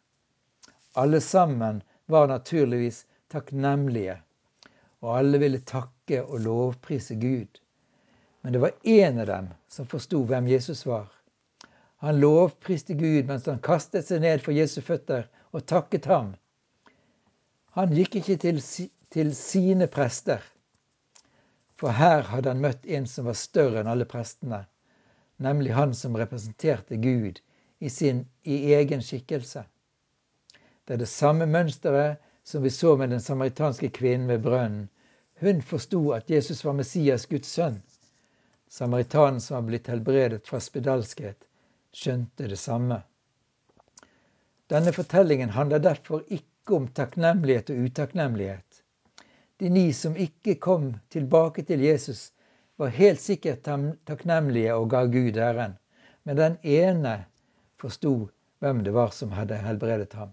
Alle 1.00 1.22
sammen 1.24 1.81
var 2.12 2.27
naturligvis 2.27 3.05
takknemlige, 3.31 4.20
og 5.01 5.17
alle 5.17 5.39
ville 5.39 5.63
takke 5.65 6.22
og 6.24 6.43
lovprise 6.43 7.15
Gud. 7.15 7.62
Men 8.42 8.54
det 8.54 8.60
var 8.60 8.72
én 8.84 9.20
av 9.22 9.28
dem 9.28 9.50
som 9.70 9.86
forsto 9.86 10.24
hvem 10.26 10.48
Jesus 10.48 10.86
var. 10.86 11.10
Han 12.02 12.20
lovpriste 12.20 12.94
Gud 12.94 13.28
mens 13.30 13.46
han 13.46 13.62
kastet 13.62 14.08
seg 14.08 14.24
ned 14.24 14.42
for 14.42 14.58
Jesu 14.58 14.80
føtter 14.82 15.28
og 15.52 15.68
takket 15.70 16.08
ham. 16.10 16.32
Han 17.78 17.94
gikk 17.94 18.18
ikke 18.22 18.38
til, 18.42 18.62
til 19.14 19.36
sine 19.38 19.88
prester, 19.88 20.42
for 21.78 21.94
her 21.98 22.26
hadde 22.30 22.50
han 22.52 22.64
møtt 22.64 22.86
en 22.86 23.06
som 23.10 23.30
var 23.30 23.38
større 23.38 23.80
enn 23.82 23.90
alle 23.92 24.06
prestene, 24.10 24.64
nemlig 25.42 25.74
han 25.78 25.94
som 25.98 26.18
representerte 26.18 26.98
Gud 27.02 27.40
i, 27.80 27.90
sin, 27.90 28.26
i 28.44 28.74
egen 28.76 29.02
skikkelse. 29.06 29.64
Det 30.86 30.98
er 30.98 31.02
det 31.02 31.10
samme 31.10 31.46
mønsteret 31.46 32.22
som 32.44 32.66
vi 32.66 32.70
så 32.70 32.96
med 32.98 33.10
den 33.14 33.22
samaritanske 33.22 33.90
kvinnen 33.90 34.28
ved 34.28 34.44
brønnen. 34.46 34.90
Hun 35.42 35.62
forsto 35.62 36.12
at 36.18 36.30
Jesus 36.30 36.66
var 36.66 36.74
Messias, 36.78 37.26
Guds 37.26 37.48
sønn. 37.48 37.80
Samaritanen 38.72 39.42
som 39.42 39.56
var 39.56 39.62
blitt 39.62 39.88
helbredet 39.92 40.48
fra 40.48 40.60
spedalskhet, 40.63 41.44
skjønte 41.92 42.48
det 42.48 42.60
samme. 42.60 43.01
Denne 44.72 44.94
fortellingen 44.96 45.51
handler 45.51 45.82
derfor 45.84 46.24
ikke 46.32 46.78
om 46.78 46.86
takknemlighet 46.88 47.74
og 47.74 47.82
utakknemlighet. 47.90 48.78
De 49.60 49.70
ni 49.70 49.92
som 49.94 50.16
ikke 50.16 50.56
kom 50.56 50.94
tilbake 51.12 51.66
til 51.68 51.84
Jesus, 51.84 52.32
var 52.80 52.96
helt 52.96 53.20
sikkert 53.20 53.68
takknemlige 54.08 54.80
og 54.80 54.88
ga 54.96 55.04
Gud 55.06 55.36
æren, 55.36 55.75
men 56.24 56.40
den 56.40 56.56
ene 56.63 57.18
forsto 57.75 58.30
hvem 58.63 58.86
det 58.88 58.96
var 58.96 59.12
som 59.12 59.36
hadde 59.36 59.60
helbredet 59.68 60.16
ham. 60.16 60.32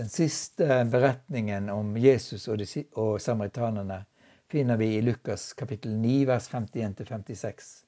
Den 0.00 0.08
siste 0.08 0.80
beretningen 0.88 1.68
om 1.68 1.92
Jesus 2.00 2.48
og 2.48 3.20
samaritanerne 3.20 4.06
finner 4.50 4.76
vi 4.76 4.94
i 4.96 5.02
Lukas 5.02 5.52
kapittel 5.52 5.92
9, 5.94 6.24
vers 6.26 6.50
51-56. 6.50 7.84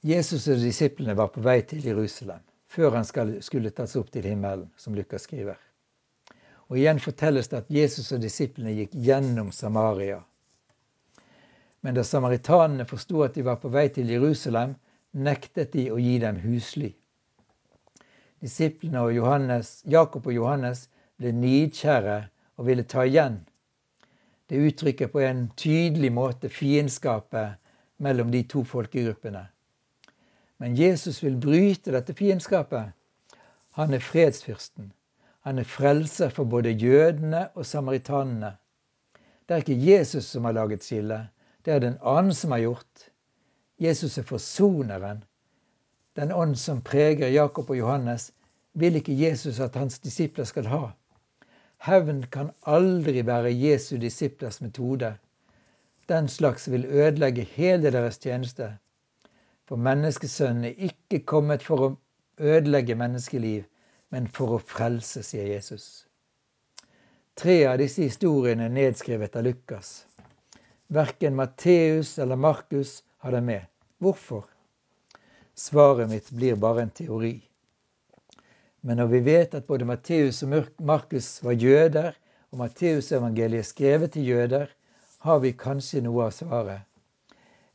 Jesus 0.00 0.46
og 0.48 0.62
disiplene 0.62 1.16
var 1.18 1.32
på 1.34 1.42
vei 1.42 1.58
til 1.66 1.82
Jerusalem 1.84 2.44
før 2.70 2.94
han 2.94 3.08
skulle 3.42 3.72
tas 3.74 3.96
opp 3.98 4.12
til 4.14 4.28
himmelen, 4.30 4.68
som 4.78 4.94
Lukas 4.94 5.26
skriver. 5.26 5.58
Og 6.70 6.78
Igjen 6.78 7.02
fortelles 7.02 7.50
det 7.50 7.64
at 7.64 7.74
Jesus 7.74 8.12
og 8.14 8.22
disiplene 8.22 8.76
gikk 8.76 8.94
gjennom 8.94 9.50
Samaria. 9.50 10.20
Men 11.82 11.98
da 11.98 12.06
samaritanene 12.06 12.86
forsto 12.86 13.24
at 13.26 13.34
de 13.34 13.42
var 13.50 13.58
på 13.58 13.74
vei 13.74 13.88
til 13.90 14.14
Jerusalem, 14.14 14.76
nektet 15.10 15.74
de 15.74 15.88
å 15.90 15.98
gi 15.98 16.20
dem 16.22 16.38
husly. 16.44 16.92
Disiplene 18.38 19.02
og 19.02 19.16
Johannes, 19.18 19.80
Jakob 19.90 20.30
og 20.30 20.38
Johannes 20.38 20.86
ble 21.18 21.34
nidkjære 21.34 22.20
og 22.60 22.70
ville 22.70 22.86
ta 22.86 23.10
igjen. 23.10 23.40
Det 24.50 24.58
uttrykker 24.58 25.06
på 25.06 25.20
en 25.22 25.44
tydelig 25.56 26.10
måte 26.12 26.48
fiendskapet 26.50 27.58
mellom 28.02 28.32
de 28.34 28.42
to 28.42 28.64
folkegruppene. 28.66 29.44
Men 30.58 30.74
Jesus 30.76 31.22
vil 31.22 31.36
bryte 31.40 31.94
dette 31.94 32.14
fiendskapet. 32.18 32.90
Han 33.78 33.94
er 33.94 34.02
fredsfyrsten. 34.02 34.90
Han 35.46 35.58
er 35.58 35.64
frelser 35.64 36.28
for 36.34 36.44
både 36.44 36.74
jødene 36.74 37.46
og 37.54 37.66
samaritanene. 37.66 38.56
Det 39.46 39.54
er 39.54 39.62
ikke 39.62 39.92
Jesus 39.92 40.24
som 40.24 40.44
har 40.44 40.52
laget 40.52 40.84
skillet, 40.84 41.30
det 41.64 41.72
er 41.74 41.78
det 41.78 41.88
en 41.88 42.02
annen 42.02 42.34
som 42.34 42.50
har 42.50 42.58
gjort. 42.58 43.06
Jesus 43.78 44.18
er 44.18 44.22
forsoneren. 44.22 45.24
Den 46.16 46.32
ånd 46.32 46.56
som 46.56 46.82
preger 46.82 47.28
Jakob 47.28 47.70
og 47.70 47.78
Johannes, 47.78 48.32
vil 48.74 48.96
ikke 48.96 49.16
Jesus 49.16 49.60
at 49.60 49.74
hans 49.76 49.98
disipler 49.98 50.44
skal 50.44 50.66
ha. 50.66 50.90
Hevn 51.80 52.26
kan 52.30 52.50
aldri 52.68 53.22
være 53.26 53.52
Jesu 53.56 53.96
disiplers 53.96 54.60
metode. 54.60 55.14
Den 56.08 56.28
slags 56.28 56.70
vil 56.70 56.84
ødelegge 56.84 57.46
hele 57.54 57.92
deres 57.92 58.18
tjeneste. 58.18 58.74
For 59.64 59.80
menneskesønnen 59.80 60.64
er 60.64 60.90
ikke 60.90 61.22
kommet 61.24 61.62
for 61.62 61.86
å 61.86 61.90
ødelegge 62.38 62.98
menneskeliv, 63.00 63.64
men 64.10 64.28
for 64.28 64.56
å 64.56 64.60
frelse, 64.60 65.22
sier 65.24 65.46
Jesus. 65.54 66.06
Tre 67.40 67.56
av 67.70 67.78
disse 67.80 68.04
historiene 68.04 68.66
er 68.68 68.76
nedskrevet 68.76 69.36
av 69.40 69.46
Lukas. 69.46 69.92
Verken 70.92 71.38
Matteus 71.38 72.18
eller 72.18 72.36
Markus 72.36 72.98
har 73.24 73.32
det 73.32 73.44
med. 73.46 73.64
Hvorfor? 73.98 74.44
Svaret 75.54 76.10
mitt 76.10 76.28
blir 76.30 76.60
bare 76.60 76.82
en 76.82 76.90
teori. 76.90 77.38
Men 78.80 78.96
når 78.96 79.08
vi 79.12 79.20
vet 79.20 79.54
at 79.54 79.66
både 79.68 79.84
Matteus 79.84 80.42
og 80.42 80.54
Markus 80.80 81.28
var 81.44 81.52
jøder, 81.52 82.14
og 82.50 82.62
Matteusevangeliet 82.62 83.68
skrevet 83.68 84.14
til 84.14 84.28
jøder, 84.32 84.70
har 85.20 85.42
vi 85.42 85.52
kanskje 85.52 86.00
noe 86.06 86.24
av 86.26 86.32
svaret. 86.32 86.86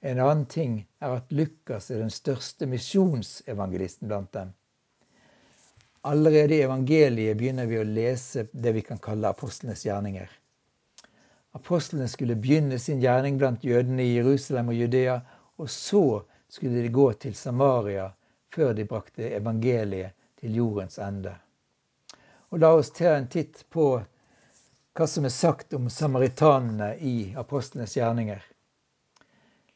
En 0.02 0.20
annen 0.20 0.46
ting 0.50 0.80
er 1.02 1.20
at 1.20 1.32
Lukas 1.34 1.92
er 1.94 2.02
den 2.02 2.14
største 2.14 2.66
misjonsevangelisten 2.70 4.10
blant 4.10 4.32
dem. 4.34 4.52
Allerede 6.06 6.58
i 6.58 6.66
evangeliet 6.66 7.38
begynner 7.38 7.70
vi 7.70 7.80
å 7.82 7.86
lese 7.86 8.48
det 8.54 8.76
vi 8.76 8.84
kan 8.86 9.02
kalle 9.02 9.30
apostlenes 9.30 9.86
gjerninger. 9.86 10.28
Apostlene 11.58 12.10
skulle 12.12 12.38
begynne 12.38 12.78
sin 12.82 13.02
gjerning 13.02 13.40
blant 13.42 13.64
jødene 13.66 14.04
i 14.04 14.18
Jerusalem 14.18 14.74
og 14.74 14.82
Judea, 14.82 15.22
og 15.58 15.70
så 15.72 16.04
skulle 16.50 16.82
de 16.82 16.92
gå 16.94 17.08
til 17.22 17.38
Samaria 17.38 18.10
før 18.54 18.74
de 18.76 18.86
brakte 18.90 19.32
evangeliet 19.38 20.15
til 20.40 20.56
jordens 20.56 21.00
ende. 21.00 21.36
Og 22.50 22.60
La 22.62 22.74
oss 22.76 22.92
ta 22.96 23.16
en 23.16 23.28
titt 23.32 23.66
på 23.70 23.88
hva 24.96 25.08
som 25.12 25.26
er 25.28 25.34
sagt 25.34 25.74
om 25.76 25.90
samaritanene 25.92 26.94
i 27.04 27.16
apostlenes 27.38 27.98
gjerninger. 27.98 28.44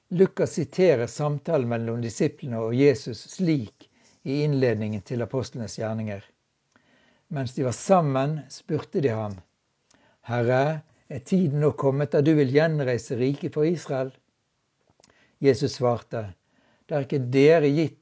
Lukas 0.10 0.56
siterer 0.58 1.08
samtalen 1.08 1.70
mellom 1.70 2.02
disiplene 2.02 2.62
og 2.64 2.76
Jesus 2.76 3.26
slik 3.36 3.90
i 4.24 4.42
innledningen 4.46 5.04
til 5.06 5.22
apostlenes 5.22 5.76
gjerninger. 5.78 6.24
Mens 7.30 7.54
de 7.54 7.66
var 7.68 7.76
sammen, 7.78 8.40
spurte 8.50 9.04
de 9.06 9.12
ham, 9.14 9.36
Herre, 10.26 10.82
er 11.10 11.22
tiden 11.26 11.62
nå 11.62 11.72
kommet 11.78 12.14
da 12.14 12.24
du 12.26 12.32
vil 12.38 12.52
gjenreise 12.54 13.18
riket 13.20 13.54
for 13.54 13.70
Israel? 13.70 14.10
Jesus 15.40 15.78
svarte, 15.78 16.24
det 16.86 16.96
er 16.96 17.06
ikke 17.06 17.22
dere 17.34 17.70
gitt 17.74 17.99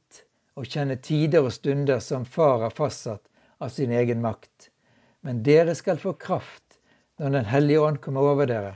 å 0.57 0.65
kjenne 0.65 0.97
tider 1.05 1.45
og 1.45 1.53
stunder 1.53 2.01
som 2.01 2.25
Far 2.25 2.63
har 2.65 2.73
fastsatt 2.73 3.23
av 3.61 3.69
sin 3.69 3.91
egen 3.93 4.23
makt, 4.23 4.71
men 5.21 5.43
dere 5.45 5.75
skal 5.77 6.01
få 6.01 6.15
kraft 6.17 6.79
når 7.17 7.29
Den 7.33 7.45
hellige 7.49 7.81
ånd 7.81 8.01
kommer 8.01 8.29
over 8.31 8.49
dere, 8.49 8.73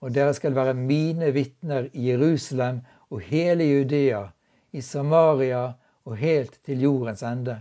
og 0.00 0.12
dere 0.12 0.34
skal 0.36 0.56
være 0.56 0.74
mine 0.76 1.30
vitner 1.32 1.88
i 1.92 2.10
Jerusalem 2.10 2.82
og 3.08 3.22
hele 3.24 3.64
Judea, 3.64 4.26
i 4.72 4.80
Samaria 4.84 5.62
og 6.04 6.16
helt 6.20 6.58
til 6.64 6.82
jordens 6.84 7.22
ende. 7.24 7.56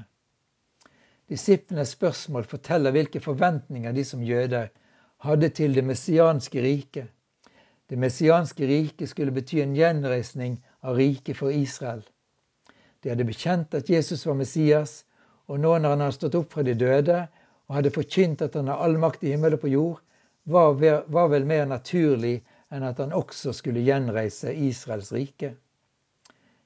Disiplenes 1.27 1.95
spørsmål 1.95 2.43
forteller 2.47 2.91
hvilke 2.95 3.19
forventninger 3.23 3.95
de 3.95 4.03
som 4.07 4.23
jøder 4.23 4.67
hadde 5.23 5.49
til 5.49 5.75
det 5.75 5.83
messianske 5.83 6.61
riket. 6.63 7.07
Det 7.87 7.99
messianske 7.99 8.67
riket 8.67 9.09
skulle 9.09 9.35
bety 9.35 9.59
en 9.63 9.75
gjenreisning 9.75 10.59
av 10.83 10.99
riket 10.99 11.39
for 11.39 11.51
Israel. 11.51 12.03
De 13.07 13.11
hadde 13.13 13.23
bekjent 13.23 13.75
at 13.77 13.87
Jesus 13.87 14.25
var 14.27 14.35
Messias, 14.35 15.05
og 15.47 15.61
nå 15.63 15.69
når 15.79 15.93
han 15.93 16.01
hadde 16.03 16.15
stått 16.17 16.33
opp 16.35 16.49
fra 16.51 16.63
de 16.67 16.73
døde 16.75 17.21
og 17.69 17.75
hadde 17.77 17.91
forkynt 17.95 18.41
at 18.43 18.57
han 18.59 18.67
har 18.67 18.81
all 18.83 18.97
makt 18.99 19.21
i 19.23 19.29
himmel 19.31 19.53
og 19.55 19.61
på 19.61 19.69
jord, 19.71 20.01
var 20.43 21.29
vel 21.31 21.45
mer 21.47 21.63
naturlig 21.69 22.33
enn 22.67 22.83
at 22.83 22.99
han 22.99 23.15
også 23.15 23.53
skulle 23.55 23.85
gjenreise 23.87 24.51
Israels 24.51 25.13
rike. 25.15 25.53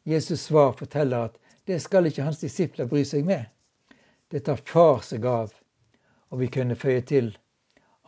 Jesus' 0.10 0.48
svar 0.48 0.74
forteller 0.80 1.28
at 1.28 1.38
det 1.70 1.78
skal 1.86 2.10
ikke 2.10 2.26
hans 2.26 2.42
disipler 2.42 2.90
bry 2.90 3.04
seg 3.06 3.30
med. 3.30 3.46
Det 4.34 4.42
tar 4.50 4.66
far 4.66 5.06
seg 5.06 5.30
av. 5.30 5.54
Og 6.34 6.42
vi 6.42 6.50
kunne 6.58 6.80
føye 6.88 7.06
til 7.06 7.30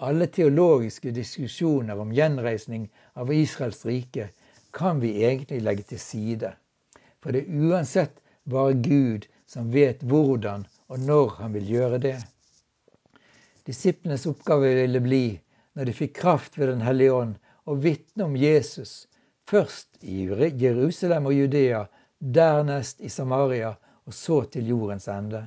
alle 0.01 0.25
teologiske 0.25 1.13
diskusjoner 1.13 2.01
om 2.01 2.17
gjenreisning 2.17 2.89
av 3.13 3.29
Israels 3.29 3.85
rike 3.85 4.31
kan 4.73 5.05
vi 5.05 5.19
egentlig 5.21 5.61
legge 5.61 5.85
til 5.93 6.01
side. 6.01 6.55
For 7.21 7.29
det 7.29 7.45
er 7.45 7.69
uansett 7.69 8.22
bare 8.49 8.73
Gud 8.73 9.27
som 9.47 9.71
vet 9.71 10.03
hvordan 10.03 10.65
og 10.87 10.99
når 10.99 11.35
han 11.39 11.53
vil 11.55 11.69
gjøre 11.75 11.99
det. 12.03 12.17
Disiplenes 13.65 14.25
oppgave 14.27 14.73
ville 14.75 14.99
bli, 15.03 15.25
når 15.73 15.87
de 15.87 15.95
fikk 15.95 16.17
kraft 16.19 16.57
ved 16.59 16.67
Den 16.67 16.83
hellige 16.83 17.13
ånd, 17.13 17.35
å 17.65 17.75
vitne 17.79 18.25
om 18.27 18.35
Jesus, 18.35 19.07
først 19.47 20.03
i 20.03 20.25
Jerusalem 20.27 21.29
og 21.31 21.37
Judea, 21.37 21.85
dernest 22.19 23.01
i 23.01 23.09
Samaria 23.09 23.75
og 24.05 24.13
så 24.13 24.43
til 24.51 24.67
jordens 24.67 25.07
ende. 25.07 25.45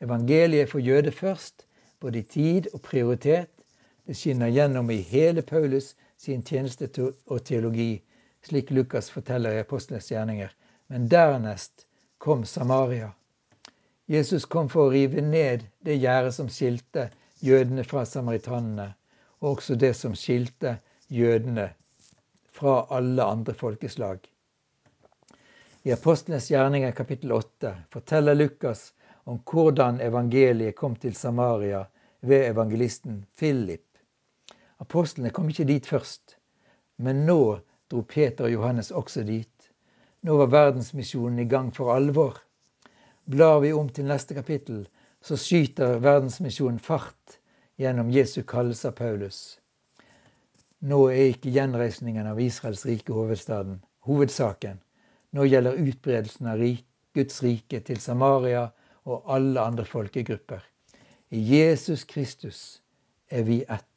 Evangeliet 0.00 0.70
for 0.70 0.80
jøder 0.80 1.12
først, 1.12 1.66
både 2.00 2.18
i 2.18 2.22
tid 2.22 2.70
og 2.72 2.82
prioritet. 2.82 3.50
Det 4.06 4.16
skinner 4.16 4.50
gjennom 4.50 4.90
i 4.90 4.98
hele 5.06 5.42
Paulus 5.42 5.92
sin 6.18 6.42
tjeneste 6.42 6.88
og 7.26 7.44
teologi, 7.44 8.02
slik 8.42 8.70
Lukas 8.70 9.10
forteller 9.10 9.54
i 9.54 9.62
Apostlenes 9.62 10.10
gjerninger. 10.10 10.50
Men 10.92 11.08
dernest 11.08 11.86
kom 12.18 12.44
Samaria. 12.44 13.12
Jesus 14.06 14.44
kom 14.44 14.68
for 14.68 14.90
å 14.90 14.92
rive 14.92 15.22
ned 15.24 15.62
det 15.80 15.94
gjerdet 15.96 16.34
som 16.36 16.50
skilte 16.52 17.06
jødene 17.40 17.80
fra 17.88 18.02
samaritanene, 18.04 18.90
og 19.40 19.54
også 19.54 19.78
det 19.80 19.94
som 19.96 20.12
skilte 20.12 20.74
jødene 21.08 21.70
fra 22.52 22.74
alle 22.92 23.24
andre 23.24 23.54
folkeslag. 23.56 24.20
I 25.88 25.94
Apostlenes 25.96 26.50
gjerninger 26.52 26.92
kapittel 26.92 27.32
8 27.38 27.72
forteller 27.96 28.36
Lukas 28.36 28.90
om 29.24 29.40
hvordan 29.48 30.02
evangeliet 30.04 30.76
kom 30.76 30.98
til 31.00 31.16
Samaria 31.16 31.86
ved 32.20 32.50
evangelisten 32.50 33.22
Philip. 33.40 33.88
Apostlene 34.84 35.32
kom 35.32 35.48
ikke 35.48 35.70
dit 35.72 35.88
først, 35.88 36.36
men 37.00 37.24
nå 37.24 37.40
dro 37.88 38.04
Peter 38.04 38.50
og 38.50 38.58
Johannes 38.58 38.92
også 38.92 39.24
dit. 39.24 39.51
Nå 40.22 40.36
var 40.38 40.50
verdensmisjonen 40.54 41.38
i 41.42 41.48
gang 41.50 41.72
for 41.74 41.94
alvor. 41.94 42.36
Blar 43.24 43.60
vi 43.60 43.72
om 43.72 43.88
til 43.88 44.06
neste 44.06 44.34
kapittel, 44.34 44.84
så 45.22 45.36
skyter 45.38 45.98
verdensmisjonen 46.02 46.78
fart 46.82 47.38
gjennom 47.78 48.10
Jesu 48.10 48.42
kallelse 48.46 48.90
av 48.90 48.98
Paulus. 48.98 49.40
Nå 50.82 51.04
er 51.10 51.32
ikke 51.32 51.54
gjenreisningen 51.54 52.26
av 52.26 52.40
Israels 52.42 52.86
rike 52.86 53.14
hovedstaden 53.14 53.80
hovedsaken. 54.06 54.80
Nå 55.32 55.46
gjelder 55.46 55.78
utbredelsen 55.78 56.50
av 56.50 56.62
Guds 57.14 57.42
rike 57.44 57.80
til 57.86 58.00
Samaria 58.00 58.68
og 59.04 59.30
alle 59.30 59.60
andre 59.60 59.84
folkegrupper. 59.84 60.62
I 61.30 61.38
Jesus 61.38 62.04
Kristus 62.04 62.82
er 63.30 63.42
vi 63.42 63.62
ett. 63.68 63.91